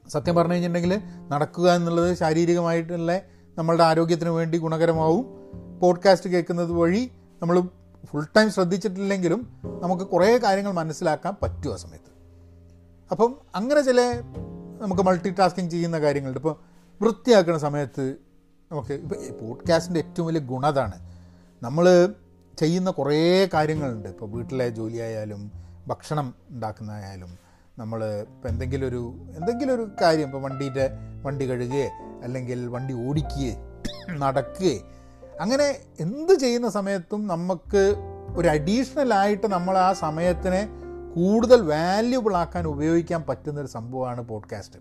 സത്യം 0.08 0.36
പറഞ്ഞു 0.36 0.54
കഴിഞ്ഞിട്ടുണ്ടെങ്കിൽ 0.54 1.02
നടക്കുക 1.30 1.72
എന്നുള്ളത് 1.72 2.18
ശാരീരികമായിട്ടുള്ള 2.18 3.22
നമ്മളുടെ 3.58 3.84
ആരോഗ്യത്തിന് 3.84 4.30
വേണ്ടി 4.30 4.58
ഗുണകരമാവും. 4.58 5.26
പോഡ്കാസ്റ്റ് 5.80 6.30
കേൾക്കുന്നത് 6.30 6.72
വഴി 6.72 7.12
നമ്മൾ 7.42 7.62
ഫുൾ 8.06 8.26
ടൈം 8.38 8.52
ശ്രദ്ധിച്ചിട്ടില്ലെങ്കിലും 8.52 9.62
നമുക്ക് 9.82 10.04
കുറേ 10.04 10.38
കാര്യങ്ങൾ 10.38 10.72
മനസ്സിലാക്കാൻ 10.72 11.34
പറ്റും 11.44 11.74
ആ 11.74 11.76
സമയത്ത്. 11.76 12.12
അപ്പം 13.12 13.38
അങ്ങനെ 13.56 13.82
ചില 13.82 14.22
നമുക്ക് 14.82 15.02
മൾട്ടി 15.02 15.30
ടാസ്കിങ് 15.30 15.70
ചെയ്യുന്ന 15.70 16.00
കാര്യങ്ങളുണ്ട്. 16.00 16.40
ഇപ്പോൾ 16.40 16.56
വൃത്തിയാക്കുന്ന 17.02 17.60
സമയത്ത് 17.60 18.16
നമുക്ക് 18.72 18.94
ഇപ്പോൾ 18.94 19.46
പോഡ്കാസ്റ്റിന്റെ 19.46 20.00
ഏറ്റവും 20.00 20.28
വലിയ 20.28 20.42
ഗുണതാണ്. 20.42 21.13
നമ്മൾ 21.64 21.86
ചെയ്യുന്ന 22.60 22.92
കുറേ 22.92 23.50
കാര്യങ്ങളുണ്ട്. 23.54 24.10
ഇപ്പോൾ 24.10 24.30
വീട്ടിലെ 24.30 24.70
ജോലിയായാലും 24.70 25.52
ഭക്ഷണം 25.88 26.36
ഉണ്ടാക്കുന്നതായാലും 26.50 27.32
നമ്മൾ 27.80 28.00
ഇപ്പോൾ 28.06 28.48
എന്തെങ്കിലും 28.48 28.88
ഒരു 28.88 29.02
എന്തെങ്കിലും 29.38 29.74
ഒരു 29.76 29.90
കാര്യം 30.02 30.26
ഇപ്പോൾ 30.26 30.42
വണ്ടീന്റെ 30.42 30.90
വണ്ടി 31.24 31.46
കഴുകുകയെ 31.46 31.90
അല്ലെങ്കിൽ 32.24 32.68
വണ്ടി 32.68 32.94
ഓടിക്കുകയെ 33.08 33.54
നടക്കുകയെ 34.18 34.76
അങ്ങനെ 35.40 35.68
എന്ത് 36.00 36.34
ചെയ്യുന്ന 36.34 36.70
സമയത്തും 36.70 37.28
നമുക്ക് 37.28 37.84
ഒരു 38.38 38.48
അഡീഷണൽ 38.48 39.14
ആയിട്ട് 39.14 39.48
നമ്മൾ 39.48 39.78
ആ 39.78 39.94
സമയത്തിനെ 39.94 40.62
കൂടുതൽ 41.16 41.62
വാല്യുബിൾ 41.62 42.36
ആക്കാൻ 42.36 42.68
ഉപയോഗിക്കാൻ 42.68 43.24
പറ്റുന്ന 43.30 43.60
ഒരു 43.60 43.68
സംഭവമാണ് 43.68 44.22
പോഡ്കാസ്റ്റ് 44.22 44.80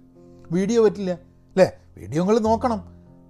വീഡിയോ 0.52 0.85
പറ്റില്ല 0.85 1.11
അല്ലേ? 1.56 1.69
വീഡിയോകൾ 1.99 2.38
നോക്കണം. 2.38 2.81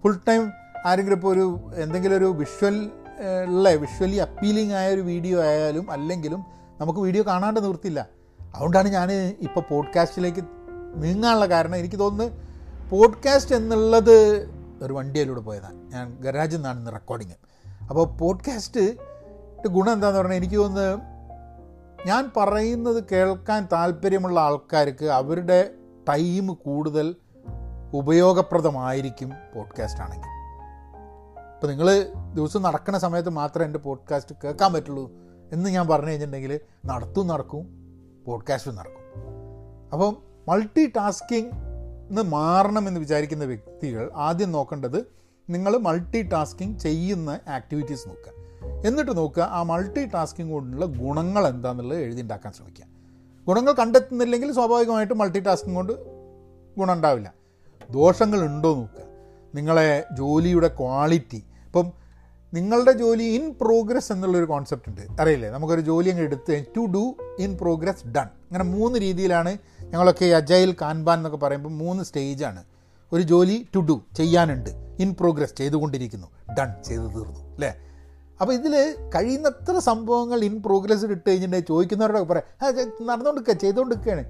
ഫുൾ 0.03 0.17
ടൈം 0.29 0.43
ആരെങ്കിലും 0.87 1.17
ഇപ്പോൾ 1.17 1.33
ഒരു 1.33 1.47
എന്തെങ്കിലും 1.75 2.17
ഒരു 2.17 2.25
വിഷ്വൽ 2.25 2.77
ഉള്ള 3.23 3.71
വിഷ്വലി 3.71 4.17
അപ്പീലിംഗ് 4.17 4.73
ആയ 4.73 4.95
ഒരു 4.95 5.01
വീഡിയോ 5.01 5.41
ആയാലും 5.43 5.91
അല്ലെങ്കിലും 5.91 6.45
നമുക്ക് 6.81 7.01
വീഡിയോ 7.01 7.25
കാണാണ്ട് 7.27 7.65
നിർത്തില്ല 7.65 8.07
അതുകൊണ്ടാണ് 8.55 8.89
ഞാൻ 8.89 9.13
ഇപ്പോൾ 9.41 9.61
പോഡ്കാസ്റ്റിലേക്ക് 9.61 10.43
നീങ്ങാനുള്ള 10.95 11.47
കാരണം. 11.47 11.77
എനിക്ക് 11.77 11.99
തോന്നുന്നു 11.99 12.37
പോഡ്കാസ്റ്റ് 12.91 13.55
എന്നുള്ളത് 13.55 14.17
ഒരു 14.83 14.93
വണ്ടിയിലൂടെ 14.93 15.41
പോയതാണ്. 15.41 15.93
ഞാൻ 15.93 16.17
ഗരാജിൽ 16.21 16.57
നിന്നാണ് 16.57 16.79
ഇന്ന് 16.79 16.93
റെക്കോർഡിങ് 16.93 17.31
അപ്പോൾ 17.89 18.07
പോഡ്കാസ്റ്റ് 18.07 18.85
ഗുണം 19.69 19.93
എന്താണെന്ന് 19.93 20.21
പറഞ്ഞാൽ 20.21 20.37
എനിക്ക് 20.37 20.57
തോന്നുന്നു 20.57 21.03
ഞാൻ 22.07 22.31
പറയുന്നത് 22.37 23.05
കേൾക്കാൻ 23.13 23.69
താല്പര്യമുള്ള 23.73 24.41
ആൾക്കാർക്ക് 24.41 25.05
അവരുടെ 25.05 25.71
ടൈം 26.09 26.47
കൂടുതൽ 26.47 27.15
ഉപയോഗപ്രദമായിരിക്കും 27.93 29.33
പോഡ്കാസ്റ്റ് 29.55 30.03
ആണെങ്കിൽ. 30.03 30.32
ഇപ്പോൾ 31.63 31.71
നിങ്ങൾ 31.71 32.07
ദിവസം 32.35 32.63
നടക്കുന്ന 32.63 32.99
സമയത്ത് 32.99 33.29
മാത്രമേ 33.29 33.65
എന്റെ 33.65 33.79
പോഡ്കാസ്റ്റ് 33.79 34.35
കേൾക്കാൻ 34.45 34.73
പറ്റുള്ളൂ 34.73 35.13
എന്ന് 35.53 35.71
ഞാൻ 35.71 35.89
പറഞ്ഞു 35.89 36.09
കഴിഞ്ഞിട്ടുണ്ടെങ്കിൽ 36.09 36.61
നടത്തും 36.87 37.27
നടക്കും 37.27 37.69
പോഡ്കാസ്റ്റും 38.27 38.77
നടക്കും. 38.77 39.01
അപ്പം 39.93 40.17
മൾട്ടി 40.49 40.87
ടാസ്കിങ് 40.87 41.47
നിന്ന് 41.47 42.23
മാറണമെന്ന് 42.23 43.01
വിചാരിക്കുന്ന 43.01 43.45
വ്യക്തികൾ 43.45 44.11
ആദ്യം 44.15 44.53
നോക്കേണ്ടത് 44.53 45.07
നിങ്ങൾ 45.51 45.77
മൾട്ടി 45.77 46.23
ടാസ്കിങ് 46.23 46.79
ചെയ്യുന്ന 46.79 47.41
ആക്ടിവിറ്റീസ് 47.49 48.09
നോക്കുക. 48.09 48.33
എന്നിട്ട് 48.87 49.17
നോക്കുക 49.17 49.43
ആ 49.43 49.63
മൾട്ടി 49.63 50.07
ടാസ്കിങ് 50.07 50.53
കൊണ്ടുള്ള 50.53 50.87
ഗുണങ്ങൾ 50.87 51.49
എന്താണെന്നുള്ളത് 51.49 51.99
എഴുതിണ്ടാക്കാൻ 51.99 52.53
ശ്രമിക്കുക. 52.53 52.85
ഗുണങ്ങൾ 53.47 53.73
കണ്ടെത്തുന്നില്ലെങ്കിൽ 53.73 54.53
സ്വാഭാവികമായിട്ടും 54.53 55.19
മൾട്ടി 55.19 55.41
ടാസ്കിങ് 55.41 55.75
കൊണ്ട് 55.75 55.93
ഗുണം 56.79 56.93
ഉണ്ടാവില്ല. 56.93 57.35
ദോഷങ്ങൾ 57.91 58.45
ഉണ്ടോ 58.45 58.75
നോക്കുക. 58.75 59.13
നിങ്ങളെ 59.55 60.05
ജോലിയുടെ 60.13 60.69
ക്വാളിറ്റി 60.69 61.45
ഇപ്പം 61.73 61.93
നിങ്ങളുടെ 62.55 62.93
ജോലി 62.93 63.23
ഇൻ 63.23 63.55
പ്രോഗ്രസ് 63.61 64.13
എന്നുള്ളൊരു 64.13 64.45
കോൺസെപ്റ്റ് 64.45 64.89
ഉണ്ട്. 64.89 65.23
അറിയില്ലേ? 65.23 65.49
നമുക്കൊരു 65.49 65.81
ജോലി 65.81 66.09
അങ്ങ് 66.09 66.23
എടുത്ത് 66.23 66.65
to 66.77 66.81
do 66.81 67.15
in 67.39 67.59
progress 67.61 68.07
done 68.07 68.23
അങ്ങനെ 68.23 68.65
മൂന്ന് 68.65 68.99
രീതിയിലാണ് 68.99 69.59
ഞങ്ങളൊക്കെ 69.83 70.25
അജൈൽ 70.25 70.77
കാൻബാൻ 70.81 71.19
എന്നൊക്കെ 71.19 71.39
പറയുമ്പോൾ 71.39 71.69
മൂന്ന് 71.69 72.05
സ്റ്റേജാണ് 72.05 72.65
ഒരു 73.13 73.23
ജോലി 73.23 73.69
ടു 73.75 73.81
ഡു 73.81 74.01
ചെയ്യാനുണ്ട്. 74.17 74.71
ഇൻ 74.99 75.15
പ്രോഗ്രസ് 75.21 75.55
ചെയ്തുകൊണ്ടിരിക്കുന്നു. 75.59 76.27
ഡൺ 76.59 76.83
ചെയ്തു 76.83 77.03
തീർന്നു. 77.03 77.41
അല്ലേ? 77.55 77.75
അപ്പോൾ 78.41 78.53
ഇതിൽ 78.53 78.95
കഴിയുന്നത്ര 79.15 79.79
സംഭവങ്ങൾ 79.79 80.45
ഇൻ 80.45 80.63
പ്രോഗ്രസ് 80.63 81.05
ഇട്ട് 81.05 81.31
കഴിഞ്ഞിട്ടുണ്ടെങ്കിൽ 81.31 81.67
ചോദിക്കുന്നവരോടൊക്കെ 81.67 82.33
പറയാം. 82.33 82.67
നടന്നുകൊണ്ടിരിക്കുക 83.07 83.55
ചെയ്തുകൊണ്ടിരിക്കുകയാണ് 83.55 84.25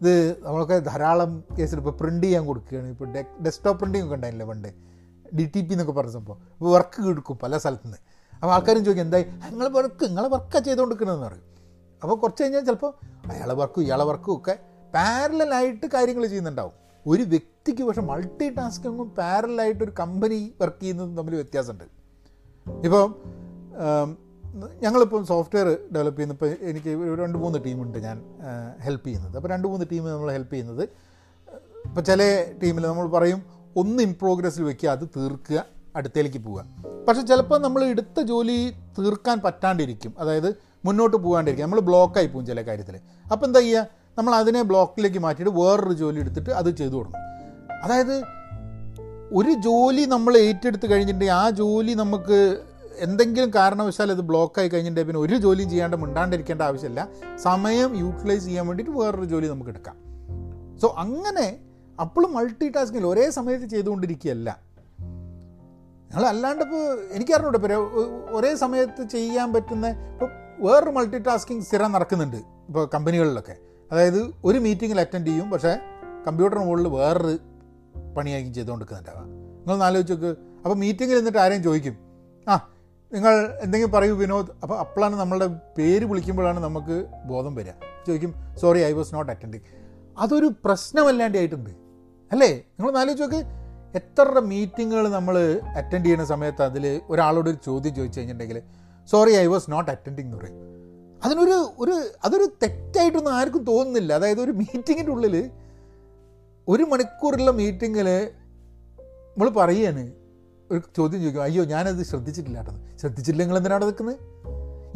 ഇത് 0.00 0.36
നമ്മളൊക്കെ 0.42 0.78
ധാരാളം 0.78 1.44
കേസിൽ 1.58 1.76
ഇപ്പോൾ 1.76 1.90
പ്രിന്റ് 1.90 2.26
ചെയ്യാൻ 2.26 2.46
കൊടുക്കുകയാണ്. 2.46 2.88
ഇപ്പോൾ 2.88 3.12
ഡെസ്ക്ടോപ്പ് 3.42 3.80
പ്രിന്റിംഗ് 3.80 4.06
ഒക്കെ 4.06 4.14
ഉണ്ടായില്ലേ 4.14 4.46
പണ്ട്? 4.46 4.85
ഡി 5.38 5.44
ടി 5.54 5.60
പി 5.66 5.72
എന്നൊക്കെ 5.74 5.94
പറഞ്ഞ 5.98 6.12
സംഭവം. 6.18 6.38
അപ്പോൾ 6.56 6.70
വർക്ക് 6.76 7.08
എടുക്കും 7.12 7.36
പല 7.42 7.58
സ്ഥലത്തു 7.64 7.86
നിന്ന് 7.88 8.00
അപ്പോൾ 8.40 8.52
ആൾക്കാരും 8.54 8.82
ചോദിക്കും 8.86 9.04
എന്തായി? 9.06 9.24
നിങ്ങൾ 9.50 9.68
വർക്ക് 9.76 10.04
നിങ്ങളെ 10.10 10.28
വർക്കാണ് 10.36 10.64
ചെയ്തുകൊണ്ടിരിക്കുന്നതെന്ന് 10.64 11.26
പറയും. 11.26 11.44
അപ്പോൾ 12.02 12.16
കുറച്ച് 12.22 12.42
കഴിഞ്ഞാൽ 12.42 12.64
ചിലപ്പോൾ 12.68 12.92
അയാളെ 13.32 13.54
വർക്കും 13.60 13.82
ഇയാളെ 13.86 14.04
വർക്കും 14.10 14.32
ഒക്കെ 14.38 14.54
പാരലായിട്ട് 14.94 15.86
കാര്യങ്ങൾ 15.94 16.24
ചെയ്യുന്നുണ്ടാവും. 16.26 16.74
ഒരു 17.06 17.22
വ്യക്തിക്ക് 17.22 17.82
പക്ഷെ 17.88 18.02
മൾട്ടി 18.10 18.46
ടാസ്കിങ്ങും 18.58 19.08
പാരലായിട്ട് 19.18 19.82
ഒരു 19.84 19.92
കമ്പനി 20.00 20.38
വർക്ക് 20.60 20.80
ചെയ്യുന്നതും 20.82 21.16
തമ്മിൽ 21.16 21.34
വ്യത്യാസമുണ്ട്. 21.40 21.84
ഇപ്പോൾ 22.86 23.04
ഞങ്ങളിപ്പം 24.82 25.26
സോഫ്റ്റ്വെയർ 25.30 25.68
ഡെവലപ്പ് 25.94 26.18
ചെയ്യുന്ന 26.18 26.34
ഇപ്പോൾ 26.36 26.50
എനിക്ക് 26.70 26.90
രണ്ട് 27.22 27.38
മൂന്ന് 27.38 27.58
ടീമുണ്ട് 27.64 27.98
ഞാൻ 28.06 28.16
ഹെൽപ്പ് 28.86 29.04
ചെയ്യുന്നത്. 29.06 29.36
അപ്പോൾ 29.38 29.50
രണ്ട് 29.54 29.66
മൂന്ന് 29.68 29.86
ടീം 29.92 30.04
നമ്മൾ 30.12 30.30
ഹെൽപ്പ് 30.36 30.52
ചെയ്യുന്നത്. 30.52 30.84
ഇപ്പോൾ 31.88 32.04
ചില 32.10 32.22
ടീമിൽ 32.62 32.86
നമ്മൾ 32.90 33.06
പറയും 33.16 33.42
ഒന്ന് 33.76 34.02
ഇൻ 34.02 34.14
പ്രോഗ്രസ്സിൽ 34.20 34.62
വെക്കുക 34.64 34.88
അത് 34.88 35.08
തീർക്കുക 35.16 35.64
അടുത്തേക്ക് 35.96 36.38
പോവുക. 36.38 36.64
പക്ഷെ 37.08 37.22
ചിലപ്പോൾ 37.22 37.60
നമ്മൾ 37.60 37.84
എടുത്ത 37.84 38.20
ജോലി 38.20 38.72
തീർക്കാൻ 38.98 39.40
പറ്റാണ്ടിരിക്കും. 39.40 40.14
അതായത് 40.18 40.54
മുന്നോട്ട് 40.84 41.16
പോകാണ്ടിരിക്കും. 41.16 41.66
നമ്മൾ 41.66 41.80
ബ്ലോക്കായി 41.80 42.26
പോകും 42.26 42.46
ചില 42.46 42.62
കാര്യത്തിൽ. 42.62 42.96
അപ്പോൾ 43.32 43.46
എന്താ 43.46 43.60
ചെയ്യുക? 43.60 43.86
നമ്മൾ 44.18 44.34
അതിനെ 44.34 44.62
ബ്ലോക്കിലേക്ക് 44.62 45.18
മാറ്റിയിട്ട് 45.18 45.58
വേറൊരു 45.58 45.92
ജോലി 45.92 46.20
എടുത്തിട്ട് 46.20 46.50
അത് 46.50 46.76
ചെയ്തു 46.76 46.92
കൊടുക്കും 46.92 47.20
അതായത് 47.82 48.22
ഒരു 49.32 49.52
ജോലി 49.52 50.04
നമ്മൾ 50.04 50.36
ഏറ്റെടുത്ത് 50.36 50.90
കഴിഞ്ഞിട്ടുണ്ടെങ്കിൽ 50.90 51.34
ആ 51.34 51.50
ജോലി 51.50 51.92
നമുക്ക് 51.92 52.64
എന്തെങ്കിലും 52.98 53.50
കാരണവശാൽ 53.54 54.10
അത് 54.10 54.20
ബ്ലോക്കായി 54.20 54.68
കഴിഞ്ഞിട്ടുണ്ടെങ്കിൽ 54.68 55.18
പിന്നെ 55.18 55.34
ഒരു 55.34 55.42
ജോലിയും 55.42 55.70
ചെയ്യാണ്ട് 55.70 55.96
മിണ്ടാണ്ടിരിക്കേണ്ട 55.96 56.62
ആവശ്യമില്ല. 56.62 57.08
സമയം 57.42 57.96
യൂട്ടിലൈസ് 57.96 58.44
ചെയ്യാൻ 58.44 58.66
വേണ്ടിയിട്ട് 58.66 58.98
വേറൊരു 58.98 59.24
ജോലി 59.24 59.46
നമുക്ക് 59.46 59.70
എടുക്കാം. 59.70 59.96
സോ 60.78 60.94
അങ്ങനെ 60.98 61.65
അപ്പോഴും 62.00 62.34
മൾട്ടി 62.34 62.68
ടാസ്കിങ് 62.68 63.06
ഒരേ 63.06 63.30
സമയത്ത് 63.30 63.64
ചെയ്തുകൊണ്ടിരിക്കുകയല്ല. 63.64 64.60
ഞങ്ങൾ 66.10 66.26
അല്ലാണ്ട് 66.26 66.64
ഇപ്പോൾ 66.64 67.00
എനിക്കറിഞ്ഞൂടെ 67.12 67.56
ഇപ്പോൾ 67.56 68.30
ഒരേ 68.30 68.54
സമയത്ത് 68.54 69.08
ചെയ്യാൻ 69.08 69.52
പറ്റുന്ന 69.52 69.86
ഇപ്പോൾ 69.88 70.30
വേറൊരു 70.58 70.90
മൾട്ടി 70.90 71.18
ടാസ്കിങ് 71.18 71.62
സ്ഥിരം 71.62 71.92
നടക്കുന്നുണ്ട് 71.92 72.36
ഇപ്പോൾ 72.36 72.90
കമ്പനികളിലൊക്കെ. 72.94 73.56
അതായത് 73.92 74.30
ഒരു 74.44 74.58
മീറ്റിങ്ങിൽ 74.58 75.00
അറ്റൻഡ് 75.00 75.26
ചെയ്യും 75.26 75.50
പക്ഷേ 75.50 75.78
കമ്പ്യൂട്ടറിന് 76.26 76.64
മുകളിൽ 76.66 76.88
വേറൊരു 76.88 77.38
പണിയായിരിക്കും 78.16 78.54
ചെയ്തുകൊണ്ടിരിക്കുന്നുണ്ടാവുക 78.54 79.26
നിങ്ങൾ 79.66 79.84
ആലോചിച്ച് 79.84 80.12
നോക്ക്. 80.12 80.26
അപ്പോൾ 80.64 80.74
മീറ്റിങ്ങിൽ 80.74 81.16
എന്നിട്ട് 81.16 81.38
ആരെയും 81.38 81.62
ചോദിക്കും? 81.62 81.96
ആ 82.48 82.68
നിങ്ങൾ 83.12 83.58
എന്തെങ്കിലും 83.62 83.92
പറയൂ 83.92 84.14
വിനോദ്. 84.14 84.46
അപ്പോൾ 84.62 84.78
അപ്പോഴാണ് 84.78 85.16
നമ്മളുടെ 85.16 85.46
പേര് 85.78 86.04
വിളിക്കുമ്പോഴാണ് 86.04 86.60
നമുക്ക് 86.60 87.06
ബോധം 87.26 87.54
വരിക. 87.54 87.72
ചോദിക്കും 88.06 88.34
sorry 88.60 88.78
I 88.78 88.92
was 88.92 89.14
not 89.14 89.32
attending 89.32 89.62
അതൊരു 90.18 90.52
പ്രശ്നമല്ലാണ്ടായിട്ടുണ്ട് 90.64 91.85
അല്ലേ? 92.32 92.64
നിങ്ങൾ 92.80 92.98
ആലോചിച്ച് 92.98 93.22
നോക്ക്. 93.22 93.40
എത്ര 93.94 94.40
മീറ്റിങ്ങുകൾ 94.40 95.08
നമ്മൾ 95.08 95.60
അറ്റൻഡ് 95.76 96.04
ചെയ്യുന്ന 96.04 96.24
സമയത്ത് 96.24 96.62
അതിൽ 96.62 97.00
ഒരാളോട് 97.08 97.50
ഒരു 97.50 97.58
ചോദ്യം 97.66 97.94
ചോദിച്ചു 97.94 98.20
കഴിഞ്ഞിട്ടുണ്ടെങ്കിൽ 98.20 98.62
sorry 99.06 99.30
I 99.30 99.46
was 99.46 99.70
not 99.70 99.90
attending 99.90 100.26
എന്ന് 100.26 100.38
പറയും. 100.38 100.56
അതിനൊരു 101.24 101.70
ഒരു 101.78 102.10
അതൊരു 102.24 102.44
തെറ്റായിട്ടൊന്നും 102.62 103.34
ആർക്കും 103.34 103.64
തോന്നുന്നില്ല. 103.64 104.12
അതായത് 104.12 104.40
ഒരു 104.40 104.50
മീറ്റിങ്ങിന്റെ 104.50 105.12
ഉള്ളിൽ 105.12 105.50
ഒരു 106.68 106.82
മണിക്കൂറുള്ള 106.82 107.50
മീറ്റിങ്ങിൽ 107.50 108.08
നമ്മൾ 109.36 109.48
പറയുകയാണ് 109.48 110.12
ഒരു 110.70 110.82
ചോദ്യം 110.96 111.20
ചോദിക്കും 111.20 111.42
അയ്യോ 111.42 111.64
ഞാനത് 111.64 112.02
ശ്രദ്ധിച്ചിട്ടില്ല 112.02 112.58
കേട്ടത് 112.58 112.98
ശ്രദ്ധിച്ചില്ല 112.98 113.42
നിങ്ങൾ 113.42 113.56
എന്തിനാണ് 113.56 113.84
നിൽക്കുന്നത് 113.84 114.16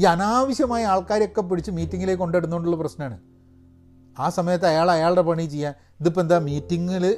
ഈ 0.00 0.04
അനാവശ്യമായ 0.04 0.84
ആൾക്കാരെയൊക്കെ 0.84 1.40
പിടിച്ച് 1.40 1.70
മീറ്റിങ്ങിലേക്ക് 1.70 2.20
കൊണ്ടിടുന്നതുകൊണ്ടുള്ള 2.20 2.76
പ്രശ്നമാണ്. 2.76 3.29
ആ 4.20 4.28
സമയത്ത് 4.28 4.66
അയാൾ 4.66 4.90
അയാളുടെ 4.90 5.22
പണി 5.22 5.42
ചെയ്യാൻ 5.42 5.74
ഇതിപ്പോൾ 6.00 6.20
എന്താ 6.20 6.38
മീറ്റിങ്ങിൽ 6.38 7.16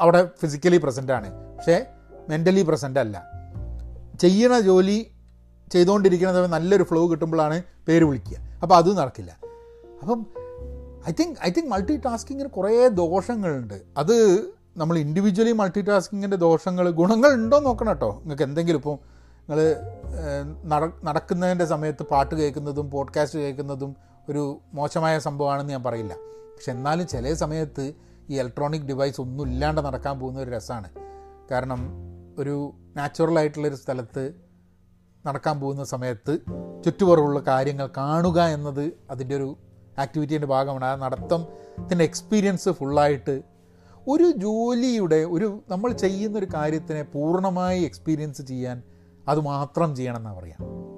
അവിടെ 0.00 0.28
ഫിസിക്കലി 0.40 0.76
പ്രസന്റ് 0.76 1.12
ആണ്. 1.12 1.56
പക്ഷേ 1.56 1.86
മെന്റലി 2.28 2.62
പ്രസന്റ് 2.62 3.00
അല്ല. 3.00 3.24
ചെയ്യണ 4.20 4.58
ജോലി 4.58 5.10
ചെയ്തുകൊണ്ടിരിക്കുന്ന 5.72 6.32
സമയം 6.32 6.50
നല്ലൊരു 6.50 6.82
ഫ്ലോ 6.82 7.10
കിട്ടുമ്പോഴാണ് 7.10 7.62
പേര് 7.88 8.04
വിളിക്കുക. 8.04 8.38
അപ്പോൾ 8.62 8.74
അതും 8.74 8.96
നടക്കില്ല. 8.96 9.38
അപ്പം 10.02 10.26
I 11.08 11.12
think 11.20 11.38
I 11.44 11.50
think 11.50 11.70
multi 11.70 11.96
ടാസ്കിങ്ങിന് 11.96 12.48
കുറേ 12.48 12.88
ദോഷങ്ങളുണ്ട്. 12.88 13.82
അത് 13.96 14.44
നമ്മൾ 14.76 14.98
ഇൻഡിവിജ്വലി 14.98 15.52
മൾട്ടി 15.52 15.80
ടാസ്കിങ്ങിന്റെ 15.80 16.36
ദോഷങ്ങൾ 16.36 16.90
ഗുണങ്ങൾ 16.90 17.34
ഉണ്ടോ 17.34 17.58
നോക്കണം 17.58 17.88
കേട്ടോ. 17.88 18.18
നിങ്ങൾക്ക് 18.20 18.42
എന്തെങ്കിലും 18.42 18.78
ഇപ്പോൾ 18.78 18.98
നിങ്ങൾ 19.50 20.92
നടക്കുന്നതിന്റെ 21.04 21.64
സമയത്ത് 21.64 22.02
പാട്ട് 22.02 22.34
കേൾക്കുന്നതും 22.34 22.90
പോഡ്കാസ്റ്റ് 22.90 23.38
കേൾക്കുന്നതും 23.38 23.96
ഒരു 24.30 24.60
മോശമായ 24.74 25.18
സംഭവമാണെന്ന് 25.18 25.72
ഞാൻ 25.72 25.82
പറയില്ല. 25.82 26.14
പക്ഷെ 26.54 26.72
എന്നാലും 26.72 27.06
ചില 27.06 27.34
സമയത്ത് 27.34 27.94
ഈ 28.30 28.38
ഇലക്ട്രോണിക് 28.38 28.82
ഡിവൈസ് 28.82 29.20
ഒന്നും 29.20 29.48
ഇല്ലാണ്ട് 29.48 29.80
നടക്കാൻ 29.80 30.20
പോകുന്ന 30.20 30.40
ഒരു 30.40 30.50
രസമാണ്. 30.50 30.90
കാരണം 31.50 31.92
ഒരു 32.38 32.72
നാച്ചുറലായിട്ടുള്ളൊരു 32.96 33.74
സ്ഥലത്ത് 33.74 34.34
നടക്കാൻ 35.26 35.60
പോകുന്ന 35.60 35.84
സമയത്ത് 35.84 36.38
ചുറ്റുപുറമുള്ള 36.84 37.40
കാര്യങ്ങൾ 37.40 37.90
കാണുക 37.96 38.42
എന്നത് 38.42 38.92
അതിന്റെ 39.10 39.36
ഒരു 39.36 39.58
ആക്ടിവിറ്റീന്റെ 39.98 40.46
ഭാഗമാണ്. 40.46 40.84
ആ 40.84 40.94
നടത്തത്തിന്റെ 40.96 42.04
എക്സ്പീരിയൻസ് 42.04 42.68
ഫുള്ളായിട്ട് 42.68 43.42
ഒരു 44.08 44.32
ജോലിയുടെ 44.36 45.24
ഒരു 45.24 45.64
നമ്മൾ 45.68 45.92
ചെയ്യുന്നൊരു 45.92 46.46
കാര്യത്തിനെ 46.54 47.02
പൂർണമായി 47.02 47.82
എക്സ്പീരിയൻസ് 47.82 48.42
ചെയ്യാൻ 48.42 48.82
അത് 49.28 49.40
മാത്രം 49.40 49.96
ചെയ്യണം 49.96 50.16
എന്നാണ് 50.16 50.36
പറയാം. 50.36 50.90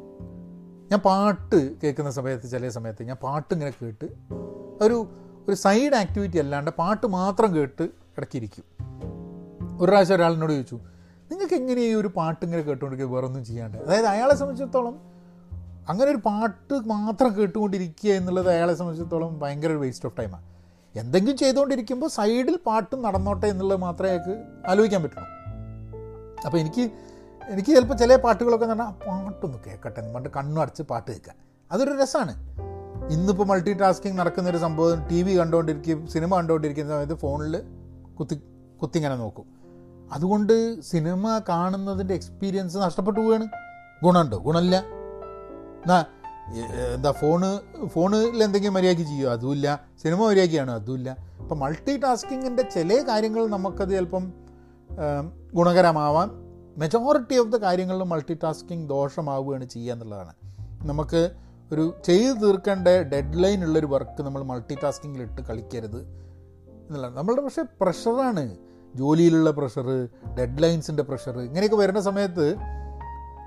ഞാൻ 0.92 1.00
പാട്ട് 1.00 1.76
കേൾക്കുന്ന 1.82 2.11
സമയത്ത് 2.11 2.50
ചില 2.50 2.68
സമയത്ത് 2.68 3.02
ഞാൻ 3.02 3.16
പാട്ട് 3.16 3.54
ഇങ്ങനെ 3.54 3.70
കേട്ട് 3.70 4.06
ഒരു 4.84 4.96
ഒരു 5.49 5.54
സൈഡ് 5.54 5.94
ആക്ടിവിറ്റി 5.94 6.38
അല്ലാണ്ട് 6.38 6.70
പാട്ട് 6.70 7.06
മാത്രം 7.06 7.54
കേട്ട് 7.56 7.82
ഇടയ്ക്കിരിക്കും 7.82 8.64
ഒരു 9.80 9.90
പ്രാവശ്യം 9.90 10.16
ഒരാളിനോട് 10.16 10.52
ചോദിച്ചു 10.52 10.75
നിങ്ങൾക്ക് 11.30 11.54
എങ്ങനെ 11.54 11.80
ഈ 11.80 11.94
ഒരു 11.94 12.08
പാട്ട് 12.08 12.44
ഇങ്ങനെ 12.44 12.62
കേട്ടുകൊണ്ടിരിക്കുക? 12.62 13.14
വേറെ 13.14 13.26
ഒന്നും 13.26 13.44
ചെയ്യാണ്ട്? 13.44 13.78
അതായത് 13.78 14.06
അയാളെ 14.06 14.34
സംബന്ധിച്ചിടത്തോളം 14.34 15.00
അങ്ങനെ 15.88 16.11
ഒരു 16.11 16.16
പാട്ട് 16.16 16.75
മാത്രം 16.75 17.37
കേട്ടുകൊണ്ടിരിക്കുക 17.37 18.11
എന്നുള്ളത് 18.11 18.50
അയാളെ 18.50 18.75
സംബന്ധിച്ചിടത്തോളം 18.75 19.38
ഭയങ്കര 19.38 19.68
ഒരു 19.68 19.78
വേസ്റ്റ് 19.78 20.06
ഓഫ് 20.06 20.18
ടൈമാണ് 20.18 20.44
എന്തെങ്കിലും 20.96 21.37
ചെയ്തുകൊണ്ടിരിക്കുമ്പോൾ 21.37 22.08
സൈഡിൽ 22.08 22.56
പാട്ടും 22.66 23.02
നടന്നോട്ടെ 23.02 23.46
എന്നുള്ളത് 23.46 23.80
മാത്രമേ 23.80 24.08
അയാൾക്ക് 24.08 24.44
ആലോചിക്കാൻ 24.66 25.02
പറ്റുള്ളൂ. 25.02 25.28
അപ്പോൾ 26.46 26.58
എനിക്ക് 26.58 26.90
എനിക്ക് 27.49 27.68
ചിലപ്പോൾ 27.68 27.94
ചില 27.94 28.16
പാട്ടുകളൊക്കെ 28.16 28.64
എന്ന് 28.64 28.84
പറഞ്ഞാൽ 28.84 29.06
പാട്ടൊന്ന് 29.06 29.58
കേൾക്കട്ടെ 29.66 30.00
എന്ന് 30.00 30.14
പറഞ്ഞിട്ട് 30.14 30.37
കണ്ണു 30.37 30.61
അടച്ച് 30.61 30.82
പാട്ട് 30.82 31.11
കേൾക്കുക. 31.11 31.32
അതൊരു 31.72 32.02
രസമാണ്. 32.02 32.52
ഇന്നിപ്പോൾ 33.12 33.44
മൾട്ടി 33.44 33.72
ടാസ്കിങ് 33.72 34.18
നടക്കുന്നൊരു 34.18 34.56
സംഭവം 34.56 35.08
ടി 35.08 35.22
വി 35.22 35.38
കണ്ടുകൊണ്ടിരിക്കും 35.38 36.06
സിനിമ 36.06 36.37
കണ്ടുകൊണ്ടിരിക്കുന്ന 36.37 36.90
സമയത്ത് 36.90 37.14
ഫോണിൽ 37.14 37.62
കുത്തി 38.14 38.42
കുത്തിങ്ങനെ 38.82 39.16
നോക്കും. 39.16 39.44
അതുകൊണ്ട് 40.12 40.80
സിനിമ 40.80 41.40
കാണുന്നതിന്റെ 41.49 42.14
എക്സ്പീരിയൻസ് 42.14 42.76
നഷ്ടപ്പെട്ടു 42.76 43.20
പോവുകയാണ്. 43.20 43.46
ഗുണമുണ്ടോ? 44.04 44.38
ഗുണമില്ല. 44.38 44.76
എന്നാ 44.76 46.04
എന്താ 46.94 47.12
ഫോണ് 47.12 47.61
ഫോണിൽ 47.87 48.44
എന്തെങ്കിലും 48.44 48.75
മര്യാദയ്ക്ക് 48.75 49.11
ചെയ്യുമോ 49.11 49.32
അതുമില്ല. 49.32 49.80
സിനിമ 50.02 50.28
മര്യാദയ്ക്കാണോ? 50.28 50.75
അതുമില്ല. 50.75 51.16
അപ്പം 51.40 51.58
മൾട്ടി 51.58 51.96
ടാസ്കിങ്ങിന്റെ 51.96 52.62
ചില 52.62 53.04
കാര്യങ്ങൾ 53.08 53.46
നമുക്കത് 53.46 53.90
ചിലപ്പം 53.90 54.32
ഗുണകരമാവാൻ 55.54 56.41
മെജോറിറ്റി 56.78 57.38
ഓഫ് 57.38 57.48
ദ 57.48 57.56
കാര്യങ്ങളിലും 57.56 58.08
മൾട്ടി 58.08 58.38
ടാസ്കിങ് 58.42 58.88
ദോഷമാവുകയാണ് 58.88 59.64
ചെയ്യുക 59.64 59.92
എന്നുള്ളതാണ്. 59.92 60.32
നമുക്ക് 60.88 61.30
ഒരു 61.72 61.94
ചെയ്തു 62.06 62.32
തീർക്കേണ്ട 62.32 62.88
ഡെഡ് 62.88 63.42
ലൈൻ 63.42 63.64
ഉള്ളൊരു 63.64 63.86
വർക്ക് 63.86 64.22
നമ്മൾ 64.22 64.42
മൾട്ടി 64.42 64.76
ടാസ്കിങ്ങിൽ 64.82 65.22
ഇട്ട് 65.22 65.40
കളിക്കരുത് 65.40 66.00
എന്നുള്ളതാണ്. 66.66 67.16
നമ്മളുടെ 67.16 67.40
പക്ഷേ 67.40 67.64
പ്രഷറാണ് 67.80 68.56
ജോലിയിലുള്ള 68.94 69.50
പ്രഷർ 69.50 70.08
ഡെഡ് 70.38 70.62
ലൈൻസിന്റെ 70.62 71.02
പ്രഷർ 71.02 71.38
ഇങ്ങനെയൊക്കെ 71.38 71.76
വരുന്ന 71.76 72.00
സമയത്ത് 72.00 72.56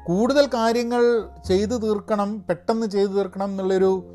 കൂടുതൽ 0.07 0.47
കാര്യങ്ങൾ 0.47 1.29
ചെയ്തു 1.47 1.75
തീർക്കണം 1.75 2.45
പെട്ടെന്ന് 2.49 2.87
ചെയ്തു 2.87 3.09
തീർക്കണം 3.09 3.49
എന്നുള്ളൊരു 3.49 4.11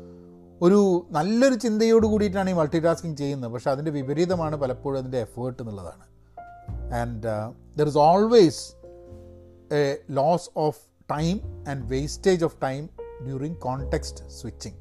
ഒരു 0.61 1.07
നല്ലൊരു 1.11 1.53
ചിന്തയോട് 1.53 2.07
കൂടിയിട്ടാണ് 2.07 2.49
ഈ 2.49 2.53
മൾട്ടി 2.53 2.79
ടാസ്കിങ് 2.79 3.15
ചെയ്യുന്നത്. 3.15 3.51
പക്ഷേ 3.51 3.71
അതിന്റെ 3.71 3.91
വിപരീതമാണ് 3.91 4.55
പലപ്പോഴും 4.55 4.99
അതിന്റെ 4.99 5.17
എഫേർട്ട് 5.17 5.63
എന്നുള്ളതാണ്. 5.63 6.05
And 6.93 7.23
there 7.77 7.87
is 7.87 7.97
always 7.97 8.80
a 9.71 9.97
loss 10.09 10.49
of 10.55 10.79
time 11.11 11.65
and 11.67 11.83
wastage 11.85 12.45
of 12.45 12.55
time 12.63 12.89
during 13.25 13.55
context 13.55 14.29
switching 14.29 14.77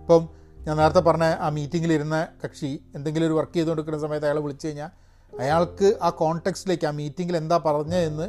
ഇപ്പം 0.00 0.28
ഞാൻ 0.66 0.76
നേരത്തെ 0.76 1.00
പറഞ്ഞ 1.00 1.24
ആ 1.24 1.48
മീറ്റിങ്ങിലിരുന്ന 1.48 2.28
കക്ഷി 2.44 2.80
എന്തെങ്കിലും 2.94 3.26
ഒരു 3.26 3.32
വർക്ക് 3.32 3.54
ചെയ്തുകൊണ്ടിരിക്കുന്ന 3.54 4.00
സമയത്ത് 4.00 4.26
അയാളെ 4.26 4.40
വിളിച്ചു 4.40 4.66
കഴിഞ്ഞാൽ 4.66 4.90
അയാൾക്ക് 5.38 5.98
ആ 6.02 6.10
കോണ്ടെക്സ്റ്റിലേക്ക് 6.10 6.86
ആ 6.86 6.90
മീറ്റിങ്ങിൽ 6.90 7.36
എന്താ 7.36 7.56
പറഞ്ഞതെന്ന് 7.66 8.28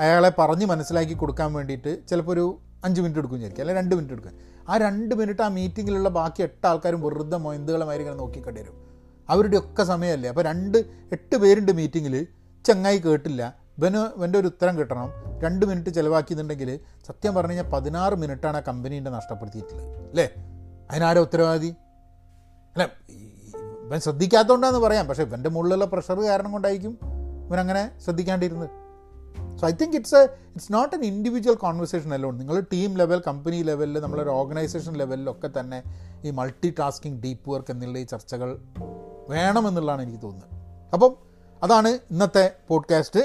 അയാളെ 0.00 0.32
പറഞ്ഞ് 0.38 0.66
മനസ്സിലാക്കി 0.66 1.12
കൊടുക്കാൻ 1.12 1.52
വേണ്ടിയിട്ട് 1.52 2.08
ചിലപ്പോൾ 2.08 2.32
ഒരു 2.32 2.58
അഞ്ച് 2.84 3.00
മിനിറ്റ് 3.00 3.18
എടുക്കും 3.18 3.36
വിചാരിക്കും 3.36 3.62
അല്ലെങ്കിൽ 3.62 3.82
രണ്ട് 3.82 3.94
മിനിറ്റ് 3.94 4.14
എടുക്കും. 4.14 4.32
ആ 4.68 4.76
രണ്ട് 4.76 5.14
മിനിറ്റ് 5.14 5.42
ആ 5.42 5.48
മീറ്റിങ്ങിലുള്ള 5.48 6.08
ബാക്കി 6.08 6.42
എട്ട് 6.42 6.66
ആൾക്കാരും 6.66 7.00
വെറുതെ 7.02 7.36
മൊയന്തുകളുമായി 7.36 7.98
ഇങ്ങനെ 7.98 8.16
നോക്കിക്കണ്ടി 8.16 8.60
വരും 8.60 8.76
അവരുടെയൊക്കെ 9.28 9.82
സമയമല്ലേ? 9.82 10.28
അപ്പോൾ 10.28 10.42
രണ്ട് 10.42 10.78
എട്ട് 11.12 11.36
പേരുണ്ട് 11.36 11.72
മീറ്റിങ്ങിൽ 11.72 12.26
ചങ്ങായി 12.66 12.98
കേട്ടില്ല. 12.98 13.59
ഇവന് 13.80 13.96
ഇവന്റെ 13.96 14.38
ഒരു 14.38 14.46
ഉത്തരം 14.46 14.78
കിട്ടണം. 14.78 15.12
രണ്ട് 15.42 15.66
മിനിറ്റ് 15.66 15.90
ചിലവാക്കിയിട്ടുണ്ടെങ്കിൽ 15.90 16.80
സത്യം 17.06 17.34
പറഞ്ഞു 17.34 17.52
കഴിഞ്ഞാൽ 17.52 17.70
പതിനാറ് 17.70 18.14
മിനിറ്റാണ് 18.14 18.56
ആ 18.56 18.60
കമ്പനീന്റെ 18.60 19.10
നഷ്ടപ്പെടുത്തിയിട്ടുള്ളത്. 19.10 20.08
അല്ലേ? 20.08 20.28
അതിനാരോ 20.90 21.22
ഉത്തരവാദി? 21.22 21.74
അല്ല 22.76 22.90
ഇവൻ 23.86 24.00
ശ്രദ്ധിക്കാത്തതുകൊണ്ടാന്ന് 24.00 24.78
പറയാം. 24.78 25.08
പക്ഷേ 25.08 25.22
ഇവന്റെ 25.22 25.50
മുകളിലുള്ള 25.50 25.84
പ്രഷർ 25.84 26.20
കാരണം 26.20 26.52
കൊണ്ടായിരിക്കും 26.52 26.98
ഇവനങ്ങനെ 27.46 28.00
ശ്രദ്ധിക്കാണ്ടിരുന്നത്. 28.04 28.70
So 29.58 29.66
I 29.66 29.70
think 29.70 29.96
it's 29.96 30.14
a 30.14 30.22
it's 30.22 30.72
not 30.72 30.96
an 30.96 31.04
individual 31.04 31.54
conversation 31.54 32.14
അല്ലോ 32.14 32.30
നിങ്ങൾ 32.30 32.60
ടീം 32.60 32.94
ലെവൽ 32.94 33.22
കമ്പനി 33.26 33.62
ലെവലിൽ 33.62 34.00
നമ്മളൊരു 34.00 34.30
ഓർഗനൈസേഷൻ 34.30 34.92
ലെവലിലൊക്കെ 34.92 35.50
തന്നെ 35.60 35.82
ഈ 36.24 36.30
മൾട്ടി 36.30 36.74
ടാസ്കിങ് 36.78 37.22
ഡീപ്പ് 37.22 37.50
വർക്ക് 37.50 37.70
എന്നുള്ള 37.70 37.98
ഈ 37.98 38.02
ചർച്ചകൾ 38.02 38.58
വേണമെന്നുള്ളതാണ് 39.28 40.02
എനിക്ക് 40.02 40.22
തോന്നുന്നത്. 40.22 40.50
അപ്പം 40.92 41.29
അതാണ് 41.62 41.88
ഇന്നത്തെ 41.88 42.52
പോഡ്കാസ്റ്റ് 42.68 43.20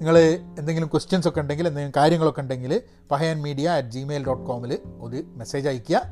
നിങ്ങൾ 0.00 0.18
എന്തെങ്കിലും 0.58 0.88
ക്വസ്റ്റ്യൻസ് 0.88 1.28
ഒക്കെ 1.28 1.40
ഉണ്ടെങ്കിൽ 1.40 1.68
എന്തെങ്കിലും 1.68 1.92
കാര്യങ്ങളൊക്കെ 1.96 2.40
ഉണ്ടെങ്കിൽ 2.40 2.82
Pahayan 3.10 3.42
media 3.42 3.68
at 3.68 3.88
Gmail 3.88 4.26
dot 4.26 4.44
കോമിൽ 4.44 4.78
ഒരു 5.00 5.24
മെസ്സേജ് 5.26 5.68
അയയ്ക്കുക. 5.68 6.02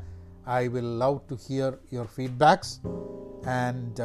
I 0.49 0.67
will 0.67 0.99
love 0.99 1.19
to 1.31 1.35
hear 1.47 1.73
your 1.93 2.05
feedbacks 2.05 2.79
and 3.49 4.03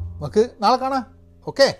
നമുക്ക് 0.00 0.50
നാളെ 0.60 0.76
കാണാം. 0.76 1.06
ഓക്കെ 1.46 1.78